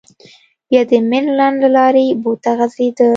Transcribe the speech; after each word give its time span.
بیا 0.69 0.81
د 0.89 0.91
منډلنډ 1.09 1.57
له 1.63 1.69
لارې 1.77 2.05
بو 2.21 2.31
ته 2.43 2.51
غځېده. 2.57 3.07